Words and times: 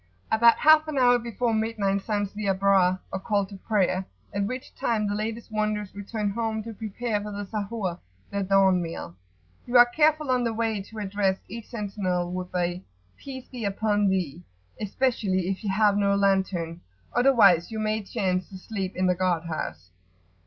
About 0.31 0.57
half 0.57 0.87
an 0.87 0.97
hour 0.97 1.19
before 1.19 1.53
midnight 1.53 2.01
sounds 2.01 2.33
the 2.33 2.45
Abrar[FN#27] 2.47 2.99
or 3.13 3.19
call 3.19 3.45
to 3.45 3.55
prayer, 3.55 4.03
at 4.33 4.45
which 4.45 4.73
time 4.73 5.05
the 5.05 5.13
latest 5.13 5.51
wanderers 5.51 5.93
return 5.93 6.31
home 6.31 6.63
to 6.63 6.73
prepare 6.73 7.21
for 7.21 7.31
the 7.31 7.45
Sahur, 7.45 7.99
their 8.31 8.41
dawn 8.41 8.81
meal. 8.81 9.15
You 9.67 9.77
are 9.77 9.85
careful 9.85 10.31
on 10.31 10.43
the 10.43 10.55
way 10.55 10.81
to 10.81 10.97
address 10.97 11.37
each 11.47 11.67
sentinel 11.67 12.31
with 12.31 12.49
a 12.55 12.81
"Peace 13.15 13.47
be 13.49 13.63
upon 13.63 14.07
thee!" 14.09 14.41
especially 14.79 15.49
if 15.49 15.63
you 15.63 15.69
have 15.69 15.95
no 15.95 16.15
lantern, 16.15 16.81
otherwise 17.13 17.69
you 17.69 17.77
may 17.77 18.01
chance 18.01 18.49
to 18.49 18.57
sleep 18.57 18.95
in 18.95 19.05
the 19.05 19.13
guard 19.13 19.43
house. 19.43 19.91